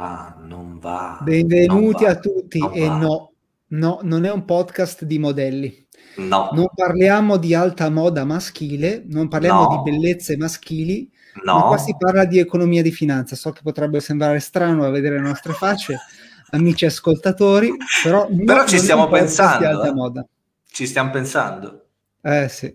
[0.00, 1.18] non va.
[1.22, 2.96] Benvenuti non va, a tutti e va.
[2.98, 3.32] no,
[3.68, 5.86] no, non è un podcast di modelli.
[6.18, 9.82] No, Non parliamo di alta moda maschile, non parliamo No.
[9.82, 11.10] di bellezze maschili,
[11.44, 11.66] ma no.
[11.66, 13.34] qua si parla di economia di finanza.
[13.34, 15.98] So che potrebbe sembrare strano a vedere le nostre facce,
[16.50, 17.72] amici ascoltatori,
[18.04, 19.92] però, Però ci stiamo pensando, di alta eh.
[19.94, 20.26] moda.
[20.70, 21.86] Ci stiamo pensando.
[22.22, 22.72] Eh sì,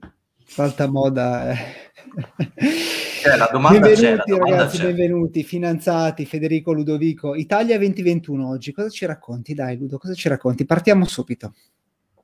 [0.55, 1.57] l'alta moda è...
[3.25, 4.83] Eh, la domanda c'è, la benvenuti domanda ragazzi, c'è.
[4.85, 9.53] benvenuti, finanziati, Federico Ludovico, Italia 2021 oggi, cosa ci racconti?
[9.53, 10.65] Dai Ludo, cosa ci racconti?
[10.65, 11.53] Partiamo subito.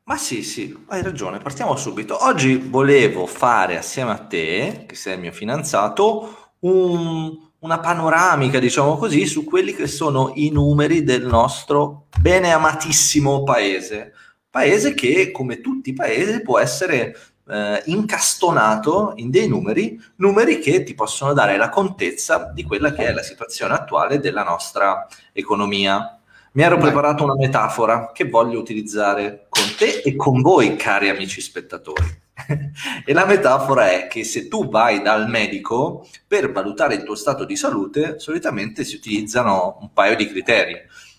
[0.04, 2.26] Ma sì, sì, hai ragione, partiamo subito.
[2.26, 8.98] Oggi volevo fare assieme a te, che sei il mio fidanzato, un- una panoramica, diciamo
[8.98, 14.14] così, su quelli che sono i numeri del nostro bene amatissimo paese.
[14.50, 17.16] Paese che, come tutti i paesi, può essere
[17.50, 23.08] eh, incastonato in dei numeri, numeri che ti possono dare la contezza di quella che
[23.08, 26.20] è la situazione attuale della nostra economia.
[26.52, 31.42] Mi ero preparato una metafora che voglio utilizzare con te e con voi, cari amici
[31.42, 32.28] spettatori.
[33.06, 37.46] e la metafora è che se tu vai dal medico per valutare il tuo stato
[37.46, 40.76] di salute, solitamente si utilizzano un paio di criteri.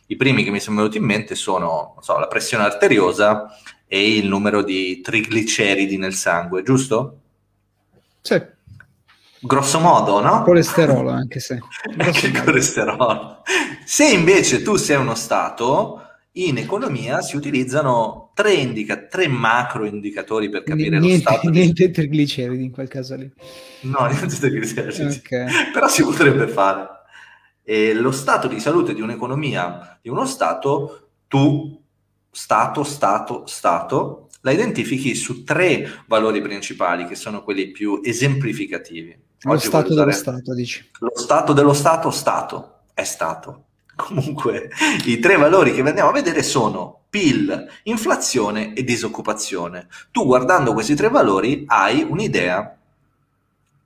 [0.07, 3.49] I primi che mi sono venuti in mente sono non so, la pressione arteriosa
[3.93, 7.19] e il numero di trigliceridi nel sangue, giusto?
[8.21, 8.41] Sì,
[9.43, 10.43] Grosso modo, no?
[10.43, 11.59] colesterolo anche se.
[11.97, 12.45] grosso Che modo.
[12.45, 13.43] colesterolo.
[13.85, 16.03] Se invece tu sei uno Stato,
[16.33, 21.59] in economia si utilizzano tre, indica- tre macro indicatori per capire lo niente, stato di...
[21.59, 23.29] niente trigliceridi in quel caso lì.
[23.81, 25.03] No, niente trigliceridi.
[25.05, 25.73] Ok.
[25.73, 26.87] Però si potrebbe fare.
[27.65, 31.80] E lo stato di salute di un'economia, di uno Stato, tu,
[32.31, 39.19] Stato, Stato, Stato, la identifichi su tre valori principali che sono quelli più esemplificativi.
[39.43, 40.91] Lo Oggi stato voglio dello Stato, dici.
[40.99, 43.65] lo stato dello Stato, Stato, è Stato.
[43.97, 44.71] Comunque,
[45.05, 49.89] i tre valori che andiamo a vedere sono PIL, inflazione e disoccupazione.
[50.11, 52.79] Tu guardando questi tre valori hai un'idea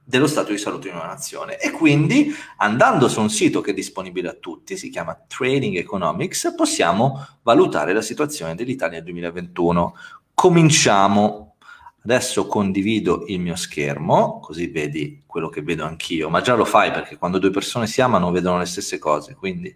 [0.04, 3.74] dello stato di salute di una nazione e quindi andando su un sito che è
[3.74, 9.96] disponibile a tutti, si chiama Trading Economics, possiamo valutare la situazione dell'Italia nel 2021.
[10.34, 11.56] Cominciamo.
[12.04, 16.90] Adesso condivido il mio schermo, così vedi quello che vedo anch'io, ma già lo fai
[16.90, 19.74] perché quando due persone si amano vedono le stesse cose, quindi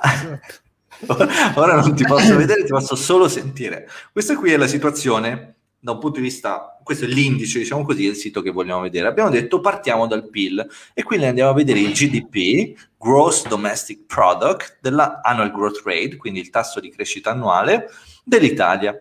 [0.00, 0.68] Esatto.
[1.58, 3.88] ora non ti posso vedere, ti posso solo sentire.
[4.12, 8.04] Questa qui è la situazione da un punto di vista, questo è l'indice, diciamo così,
[8.06, 9.06] del sito che vogliamo vedere.
[9.06, 14.78] Abbiamo detto partiamo dal PIL e quindi andiamo a vedere il GDP, Gross Domestic Product,
[14.80, 17.90] della Annual Growth Rate, quindi il tasso di crescita annuale
[18.24, 19.00] dell'Italia.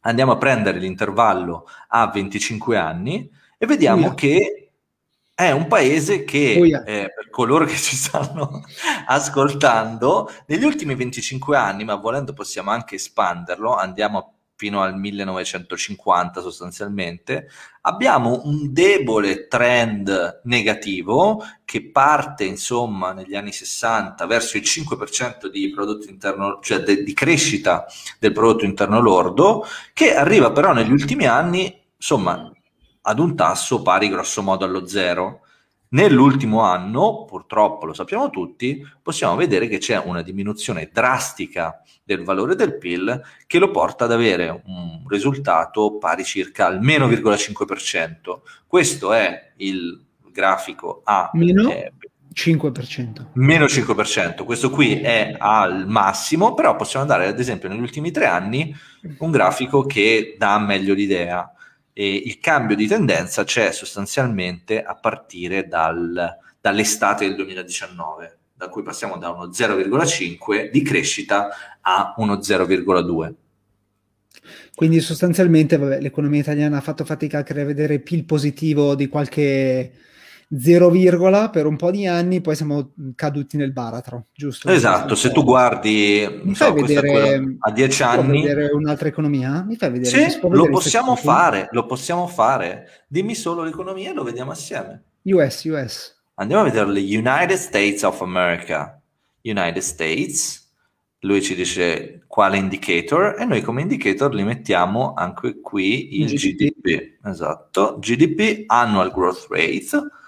[0.00, 4.14] Andiamo a prendere l'intervallo a 25 anni e vediamo Uia.
[4.14, 4.70] che
[5.34, 8.62] è un paese che, eh, per coloro che ci stanno
[9.08, 17.48] ascoltando, negli ultimi 25 anni, ma volendo possiamo anche espanderlo, andiamo fino al 1950 sostanzialmente,
[17.80, 25.74] abbiamo un debole trend negativo che parte insomma negli anni 60 verso il 5% di
[26.10, 27.86] interno, cioè de- di crescita
[28.18, 32.52] del prodotto interno lordo, che arriva però negli ultimi anni insomma
[33.00, 35.40] ad un tasso pari grosso modo allo zero.
[35.92, 42.54] Nell'ultimo anno, purtroppo lo sappiamo tutti, possiamo vedere che c'è una diminuzione drastica del valore
[42.54, 48.40] del PIL che lo porta ad avere un risultato pari circa al meno 0,5%.
[48.68, 51.92] Questo è il grafico a Meno eh,
[52.32, 53.26] 5%.
[53.32, 54.44] meno 5%.
[54.44, 58.72] Questo qui è al massimo, però possiamo andare ad esempio negli ultimi tre anni
[59.18, 61.52] un grafico che dà meglio l'idea.
[62.00, 68.82] E il cambio di tendenza c'è sostanzialmente a partire dal- dall'estate del 2019, da cui
[68.82, 71.50] passiamo da uno 0,5 di crescita
[71.82, 73.34] a uno 0,2.
[74.74, 79.92] Quindi sostanzialmente vabbè, l'economia italiana ha fatto fatica a vedere PIL positivo di qualche
[80.52, 80.90] 0,
[81.50, 84.68] per un po' di anni, poi siamo caduti nel baratro, giusto?
[84.68, 89.06] Esatto, se tu guardi Mi fai so, vedere, a 10 si può anni, vedere un'altra
[89.06, 89.62] economia?
[89.62, 90.28] Mi fai vedere?
[90.28, 93.04] sì, lo possiamo fare, lo possiamo fare.
[93.06, 95.02] Dimmi solo l'economia e lo vediamo assieme.
[95.22, 96.20] US, US.
[96.34, 99.00] Andiamo a vedere le United States of America.
[99.42, 100.68] United States,
[101.20, 106.80] lui ci dice quale indicator e noi come indicator li mettiamo anche qui il GDP.
[106.80, 107.18] GDP.
[107.24, 110.18] Esatto, GDP Annual Growth Rate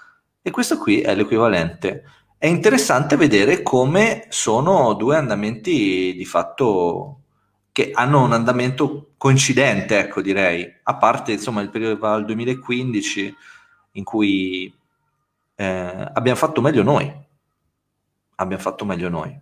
[0.43, 2.03] e questo qui è l'equivalente.
[2.37, 7.21] È interessante vedere come sono due andamenti di fatto
[7.71, 12.25] che hanno un andamento coincidente, ecco direi, a parte insomma il periodo che va al
[12.25, 13.35] 2015
[13.93, 14.71] in cui
[15.55, 17.11] eh, abbiamo fatto meglio noi.
[18.35, 19.39] abbiamo fatto meglio noi.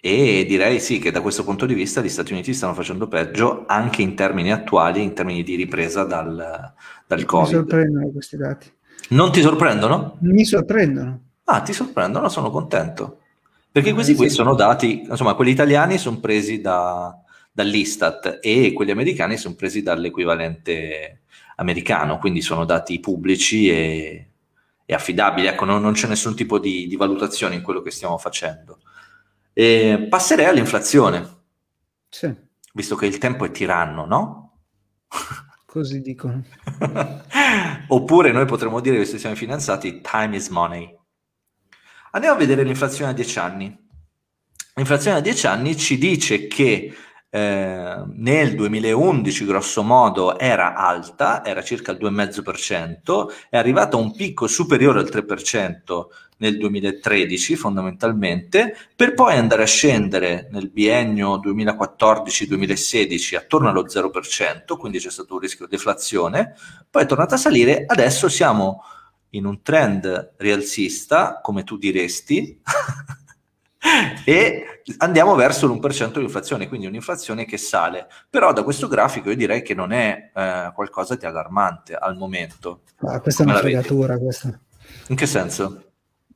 [0.00, 3.64] E direi sì che da questo punto di vista gli Stati Uniti stanno facendo peggio
[3.66, 6.72] anche in termini attuali, in termini di ripresa dal,
[7.04, 7.48] dal Covid.
[7.48, 8.76] Mi sorprendono questi dati.
[9.10, 10.16] Non ti sorprendono?
[10.20, 11.20] Mi sorprendono.
[11.44, 13.20] Ah, ti sorprendono, sono contento.
[13.70, 17.16] Perché questi qui sono dati, insomma, quelli italiani sono presi da,
[17.52, 21.22] dall'Istat e quelli americani sono presi dall'equivalente
[21.56, 24.30] americano, quindi sono dati pubblici e,
[24.84, 25.46] e affidabili.
[25.46, 28.80] Ecco, non, non, c'è nessun tipo di, di, valutazione in quello che stiamo facendo.
[29.52, 31.36] E passerei all'inflazione.
[32.08, 32.32] Sì.
[32.72, 34.52] Visto che il tempo è tiranno, no?
[35.70, 36.42] Così dicono.
[37.88, 40.96] Oppure noi potremmo dire, visto che siamo finanziati, time is money.
[42.12, 43.78] Andiamo a vedere l'inflazione a 10 anni.
[44.76, 46.96] L'inflazione a 10 anni ci dice che
[47.30, 54.14] eh, nel 2011 grosso modo era alta, era circa il 2,5%, è arrivata a un
[54.14, 56.06] picco superiore al 3%
[56.38, 64.98] nel 2013 fondamentalmente, per poi andare a scendere nel biennio 2014-2016 attorno allo 0%, quindi
[64.98, 66.54] c'è stato un rischio di deflazione,
[66.90, 68.82] poi è tornata a salire, adesso siamo
[69.30, 72.60] in un trend rialzista, come tu diresti,
[74.24, 78.06] e andiamo verso l'1% di inflazione, quindi un'inflazione che sale.
[78.30, 82.82] Però da questo grafico io direi che non è eh, qualcosa di allarmante al momento.
[83.00, 84.18] Ah, questa è una fregatura.
[84.18, 84.58] Questa.
[85.08, 85.82] In che senso?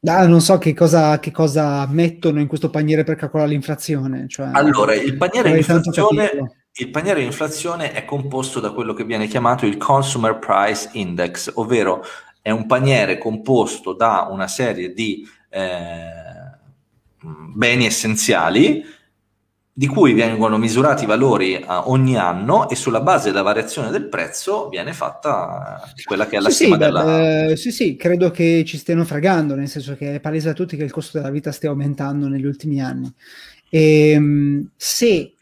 [0.05, 4.27] Ah, non so che cosa, che cosa, mettono in questo paniere per calcolare l'inflazione.
[4.29, 6.31] Cioè, allora, il paniere, inflazione,
[6.75, 11.53] il paniere di inflazione è composto da quello che viene chiamato il Consumer Price Index,
[11.55, 12.03] ovvero
[12.41, 16.42] è un paniere composto da una serie di eh,
[17.23, 18.85] beni essenziali
[19.75, 24.07] di cui vengono misurati i valori uh, ogni anno e sulla base della variazione del
[24.07, 27.47] prezzo viene fatta quella che è la sì, stima sì, della...
[27.47, 30.77] Eh, sì, sì, credo che ci stiano fregando, nel senso che è palese a tutti
[30.77, 33.11] che il costo della vita stia aumentando negli ultimi anni.
[33.71, 35.33] E, ehm, se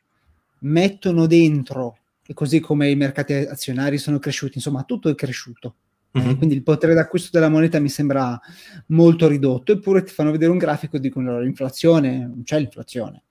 [0.61, 5.75] mettono dentro, e così come i mercati azionari sono cresciuti, insomma tutto è cresciuto,
[6.19, 6.35] Mm-hmm.
[6.39, 8.39] quindi il potere d'acquisto della moneta mi sembra
[8.87, 13.23] molto ridotto, eppure ti fanno vedere un grafico e dicono l'inflazione, non c'è l'inflazione.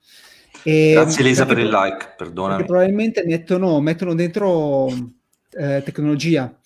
[0.64, 2.64] E Grazie Elisa per il like, perdonami.
[2.64, 4.88] Probabilmente mettono, mettono dentro
[5.52, 6.58] eh, tecnologia,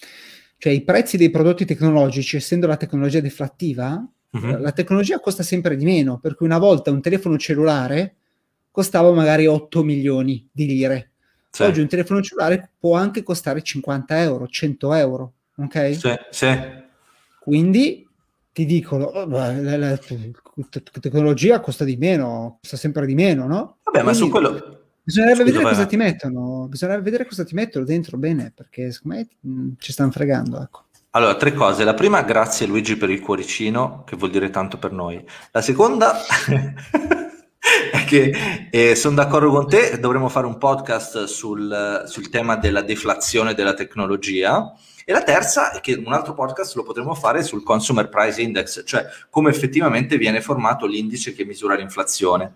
[0.57, 4.07] cioè i prezzi dei prodotti tecnologici, essendo la tecnologia deflattiva,
[4.38, 4.62] mm-hmm.
[4.62, 8.18] la tecnologia costa sempre di meno, per cui una volta un telefono cellulare
[8.69, 11.12] costava magari 8 milioni di lire.
[11.50, 11.63] Sì.
[11.63, 15.95] Oggi un telefono cellulare può anche costare 50 euro, 100 euro ok?
[15.95, 16.81] Sì, sì.
[17.39, 18.07] Quindi
[18.53, 20.00] ti dicono, oh, la, la,
[21.00, 23.77] tecnologia costa di meno, costa sempre di meno, no?
[23.83, 24.77] Vabbè, Quindi, ma su quello...
[25.05, 29.17] Bisognerebbe Scusa, vedere cosa ti mettono, bisognerebbe vedere cosa ti mettono dentro bene, perché secondo
[29.17, 30.83] me mm, ci stanno fregando, ecco.
[31.15, 31.83] Allora, tre cose.
[31.83, 35.23] La prima, grazie Luigi per il cuoricino, che vuol dire tanto per noi.
[35.51, 36.15] La seconda
[37.91, 38.33] è che
[38.71, 43.73] eh, sono d'accordo con te, dovremmo fare un podcast sul, sul tema della deflazione della
[43.73, 44.73] tecnologia
[45.05, 48.83] e la terza è che un altro podcast lo potremmo fare sul Consumer Price Index,
[48.85, 52.53] cioè come effettivamente viene formato l'indice che misura l'inflazione.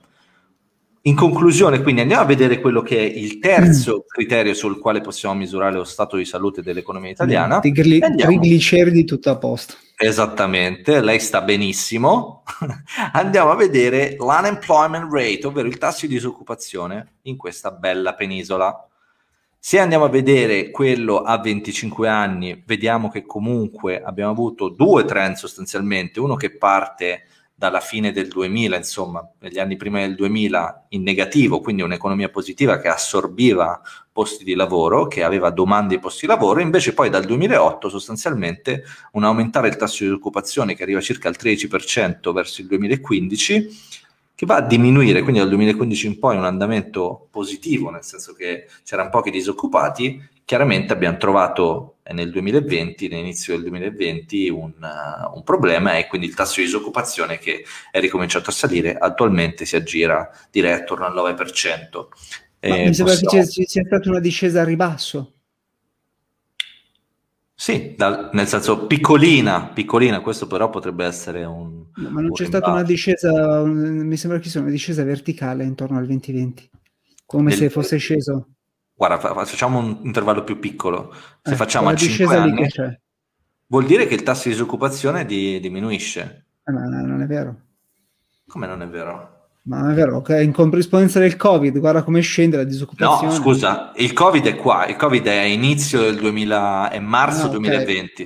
[1.02, 4.08] In conclusione, quindi andiamo a vedere quello che è il terzo mm.
[4.08, 7.60] criterio sul quale possiamo misurare lo stato di salute dell'economia italiana.
[7.60, 9.76] Trigli- trigliceridi tutto a posto.
[9.96, 12.44] Esattamente, lei sta benissimo.
[13.14, 18.87] andiamo a vedere l'unemployment rate, ovvero il tasso di disoccupazione in questa bella penisola.
[19.60, 25.36] Se andiamo a vedere quello a 25 anni, vediamo che comunque abbiamo avuto due trend
[25.36, 27.24] sostanzialmente, uno che parte
[27.54, 32.78] dalla fine del 2000, insomma, negli anni prima del 2000 in negativo, quindi un'economia positiva
[32.78, 37.26] che assorbiva posti di lavoro, che aveva domande di posti di lavoro, invece poi dal
[37.26, 38.84] 2008 sostanzialmente
[39.14, 44.06] un aumentare il tasso di occupazione che arriva circa al 13% verso il 2015
[44.38, 48.68] che va a diminuire, quindi dal 2015 in poi un andamento positivo, nel senso che
[48.84, 55.98] c'erano pochi disoccupati, chiaramente abbiamo trovato nel 2020, all'inizio del 2020, un, uh, un, problema
[55.98, 60.74] e quindi il tasso di disoccupazione che è ricominciato a salire, attualmente si aggira direi
[60.74, 62.06] attorno al 9%.
[62.60, 63.44] Eh, mi sembra possiamo...
[63.44, 65.37] che ci sia stata una discesa a ribasso.
[67.60, 71.86] Sì, dal, nel senso piccolina, piccolina, questo però potrebbe essere un...
[71.96, 75.64] No, ma non c'è stata una discesa, un, mi sembra che sia una discesa verticale
[75.64, 76.70] intorno al 2020,
[77.26, 78.50] come Del, se fosse sceso.
[78.94, 81.12] Guarda, fa, facciamo un intervallo più piccolo,
[81.42, 82.68] se eh, facciamo a 5 anni,
[83.66, 86.46] vuol dire che il tasso di disoccupazione di, diminuisce.
[86.64, 87.62] Eh, ma non è vero.
[88.46, 89.37] Come non è vero?
[89.68, 93.28] Ma è vero, in corrispondenza del Covid, guarda come scende la disoccupazione.
[93.28, 97.44] No, scusa, il Covid è qua, il Covid è a inizio del 2000, è marzo
[97.44, 97.60] ah, okay.
[97.60, 98.24] 2020.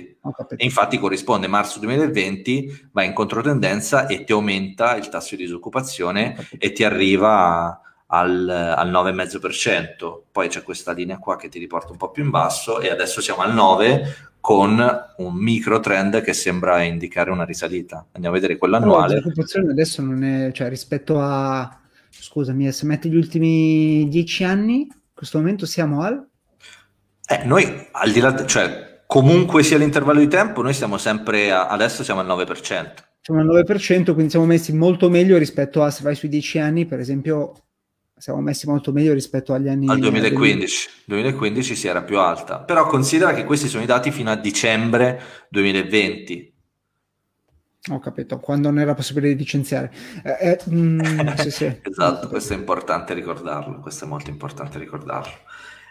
[0.58, 6.36] E infatti corrisponde marzo 2020, va in controtendenza e ti aumenta il tasso di disoccupazione
[6.60, 7.82] e ti arriva
[8.14, 10.22] al, al 9,5%.
[10.32, 13.22] Poi c'è questa linea qua che ti riporta un po' più in basso e adesso
[13.22, 14.84] siamo al 9 con
[15.18, 18.08] un micro trend che sembra indicare una risalita.
[18.14, 19.14] Andiamo a vedere quello annuale.
[19.14, 24.82] La disoccupazione adesso non è, cioè rispetto a, scusami, se metti gli ultimi dieci anni,
[24.82, 26.28] in questo momento siamo al...
[27.28, 31.68] Eh, noi al di là, cioè comunque sia l'intervallo di tempo, noi siamo sempre, a,
[31.68, 32.94] adesso siamo al 9%.
[33.22, 36.88] Siamo al 9%, quindi siamo messi molto meglio rispetto a se vai sui dieci anni,
[36.88, 37.54] per esempio
[38.22, 39.88] siamo messi molto meglio rispetto agli anni...
[39.90, 40.90] Al 2015.
[41.06, 45.20] 2015 si era più alta, però considera che questi sono i dati fino a dicembre
[45.50, 46.54] 2020.
[47.90, 49.92] Ho capito, quando non era possibile licenziare.
[50.24, 51.00] Eh, eh, mm,
[51.38, 51.66] sì, sì.
[51.82, 55.34] esatto, questo è importante ricordarlo, questo è molto importante ricordarlo.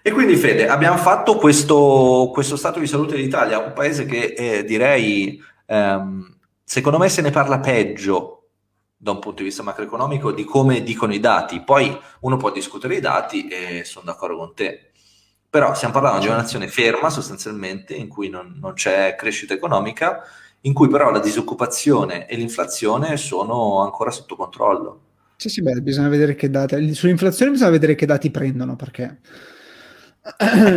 [0.00, 4.64] E quindi Fede, abbiamo fatto questo, questo stato di salute d'Italia, un paese che eh,
[4.64, 8.39] direi, ehm, secondo me se ne parla peggio
[9.02, 11.62] da un punto di vista macroeconomico di come dicono i dati.
[11.62, 14.90] Poi uno può discutere i dati e sono d'accordo con te.
[15.48, 20.22] Però stiamo parlando di una nazione ferma sostanzialmente, in cui non, non c'è crescita economica,
[20.62, 25.00] in cui però la disoccupazione e l'inflazione sono ancora sotto controllo.
[25.36, 26.92] Sì, sì, beh, bisogna vedere che dati.
[26.92, 29.20] Sull'inflazione bisogna vedere che dati prendono, perché...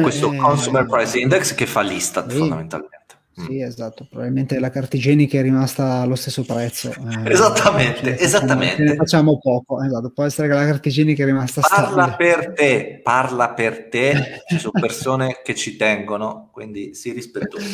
[0.02, 2.38] Questo eh, Consumer Price Index che fa l'Istat sì.
[2.38, 2.93] fondamentalmente.
[3.36, 3.64] Sì, mm.
[3.64, 6.92] esatto, probabilmente la carta igienica è rimasta allo stesso prezzo.
[6.92, 8.84] Eh, esattamente, cioè, esattamente.
[8.84, 10.12] Ne facciamo poco, esatto.
[10.12, 12.16] può essere che la carta igienica è rimasta parla stabile.
[12.16, 17.66] per te, parla per te, ci sono persone che ci tengono, quindi si rispettoso.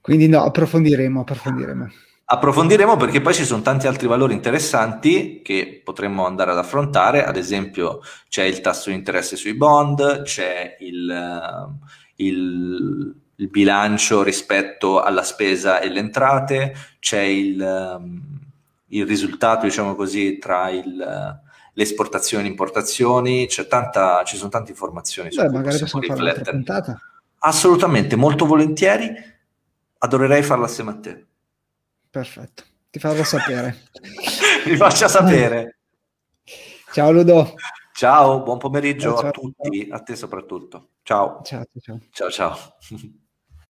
[0.00, 1.92] Quindi no, approfondiremo, approfondiremo.
[2.24, 7.36] Approfondiremo perché poi ci sono tanti altri valori interessanti che potremmo andare ad affrontare, ad
[7.36, 11.76] esempio c'è il tasso di interesse sui bond, c'è il,
[12.16, 18.20] il il bilancio rispetto alla spesa e le entrate, c'è il, um,
[18.88, 21.40] il risultato, diciamo così, tra il,
[21.74, 26.04] le esportazioni e importazioni, c'è tanta, ci sono tante informazioni Beh, su cui magari possiamo
[26.06, 26.64] riflettere.
[27.38, 29.12] Assolutamente, molto volentieri,
[29.98, 31.26] adorerei farla assieme a te.
[32.10, 33.78] Perfetto, ti farò sapere.
[34.66, 35.78] Mi faccia sapere.
[36.92, 37.54] Ciao Ludo.
[38.02, 40.88] Ciao, buon pomeriggio ciao, ciao, a tutti, a te soprattutto.
[41.04, 41.40] Ciao.
[41.44, 42.00] Ciao, ciao.
[42.10, 42.56] Ciao, ciao.